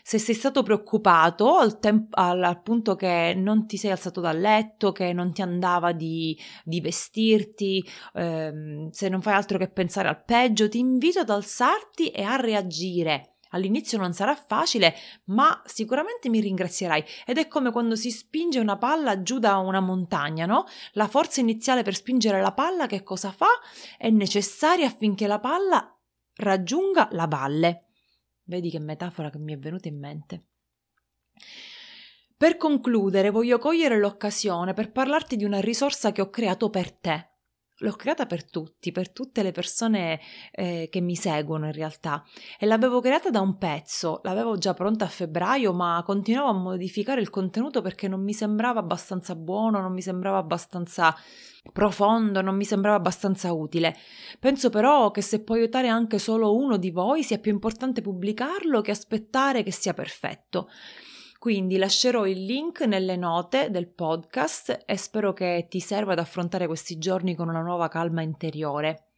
Se 0.05 0.17
sei 0.19 0.37
stato 0.37 0.63
preoccupato 0.63 1.57
al, 1.57 1.81
temp- 1.81 2.17
al, 2.17 2.61
punto 2.63 2.95
che 2.95 3.35
non 3.37 3.67
ti 3.67 3.77
sei 3.77 3.91
alzato 3.91 4.21
dal 4.21 4.39
letto, 4.39 4.93
che 4.93 5.13
non 5.13 5.33
ti 5.33 5.43
andava 5.43 5.91
di, 5.91 6.39
di 6.63 6.81
vestirti, 6.81 7.85
ehm, 8.15 8.91
se 8.91 9.09
non 9.09 9.21
fai 9.23 9.35
altro 9.35 9.59
che 9.59 9.69
pensare 9.69 10.07
al 10.07 10.23
peggio, 10.23 10.69
ti 10.69 10.79
invito 10.79 11.19
ad 11.19 11.31
alzarti 11.31 12.11
e 12.11 12.23
a 12.23 12.37
reagire 12.37 13.39
All'inizio 13.51 13.99
non 13.99 14.13
sarà 14.13 14.35
facile, 14.35 14.95
ma 15.27 15.63
sicuramente 15.65 16.29
mi 16.29 16.41
ringrazierai. 16.41 17.05
Ed 17.27 17.39
è 17.39 17.49
come 17.49 17.71
quando 17.71 17.97
si 17.97 18.11
spinge 18.11 18.59
una 18.59 18.77
palla 18.77 19.23
giù 19.23 19.39
da 19.39 19.57
una 19.57 19.81
montagna, 19.81 20.47
no? 20.47 20.67
La 20.93 21.09
forza 21.09 21.41
iniziale 21.41 21.83
per 21.83 21.95
spingere 21.95 22.41
la 22.41 22.53
palla 22.53 22.87
che 22.87 23.03
cosa 23.03 23.33
fa? 23.33 23.49
È 23.97 24.11
necessaria 24.11 24.87
affinché 24.87 25.27
la 25.27 25.41
palla 25.41 25.97
raggiunga 26.35 27.09
la 27.13 27.27
valle. 27.27 27.87
Vedi 28.45 28.71
che 28.71 28.79
metafora 28.79 29.31
che 29.31 29.39
mi 29.39 29.53
è 29.53 29.59
venuta 29.59 29.89
in 29.89 29.99
mente. 29.99 30.45
Per 32.37 32.57
concludere, 32.57 33.31
voglio 33.31 33.59
cogliere 33.59 33.99
l'occasione 33.99 34.73
per 34.73 34.93
parlarti 34.93 35.37
di 35.37 35.45
una 35.45 35.61
risorsa 35.61 36.11
che 36.11 36.23
ho 36.23 36.31
creato 36.31 36.71
per 36.71 36.91
te 36.93 37.29
l'ho 37.81 37.93
creata 37.93 38.27
per 38.27 38.49
tutti, 38.49 38.93
per 38.93 39.11
tutte 39.11 39.43
le 39.43 39.53
persone 39.53 40.21
eh, 40.53 40.89
che 40.91 41.01
mi 41.01 41.17
seguono 41.17 41.67
in 41.67 41.73
realtà 41.73 42.25
e 42.59 42.67
l'avevo 42.67 43.01
creata 43.01 43.31
da 43.31 43.41
un 43.41 43.59
pezzo, 43.59 44.21
l'avevo 44.23 44.57
già 44.57 44.75
pronta 44.75 45.05
a 45.05 45.09
febbraio 45.09 45.73
ma 45.73 46.03
continuavo 46.05 46.49
a 46.49 46.61
modificare 46.61 47.21
il 47.21 47.31
contenuto 47.31 47.81
perché 47.83 48.09
non 48.09 48.23
mi 48.23 48.33
sembrava 48.33 48.81
abbastanza 48.81 49.35
buono, 49.35 49.81
non 49.81 49.93
mi 49.93 50.03
sembrava 50.03 50.39
abbastanza 50.39 51.15
profondo, 51.73 52.41
non 52.41 52.57
mi 52.57 52.65
sembrava 52.65 52.97
abbastanza 52.97 53.53
utile. 53.53 53.97
Penso 54.39 54.71
però 54.71 55.11
che 55.11 55.23
se 55.23 55.43
può 55.43 55.55
aiutare 55.55 55.89
anche 55.89 56.19
solo 56.19 56.55
uno 56.55 56.77
di 56.77 56.91
voi 56.91 57.23
sia 57.23 57.39
più 57.39 57.53
importante 57.53 58.01
pubblicarlo 58.01 58.81
che 58.81 58.91
aspettare 58.91 59.63
che 59.63 59.73
sia 59.73 59.95
perfetto. 59.95 60.69
Quindi 61.41 61.79
lascerò 61.79 62.27
il 62.27 62.45
link 62.45 62.83
nelle 62.83 63.17
note 63.17 63.71
del 63.71 63.89
podcast 63.89 64.83
e 64.85 64.99
spero 64.99 65.33
che 65.33 65.69
ti 65.71 65.81
serva 65.81 66.13
ad 66.13 66.19
affrontare 66.19 66.67
questi 66.67 66.99
giorni 66.99 67.35
con 67.35 67.49
una 67.49 67.63
nuova 67.63 67.89
calma 67.89 68.21
interiore. 68.21 69.13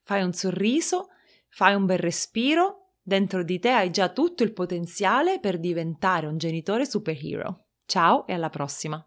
Fai 0.00 0.22
un 0.22 0.32
sorriso, 0.32 1.08
fai 1.48 1.74
un 1.74 1.84
bel 1.84 1.98
respiro, 1.98 2.92
dentro 3.02 3.42
di 3.42 3.58
te 3.58 3.70
hai 3.70 3.90
già 3.90 4.08
tutto 4.10 4.44
il 4.44 4.52
potenziale 4.52 5.40
per 5.40 5.58
diventare 5.58 6.28
un 6.28 6.38
genitore 6.38 6.86
superhero. 6.86 7.64
Ciao 7.86 8.24
e 8.28 8.34
alla 8.34 8.50
prossima! 8.50 9.04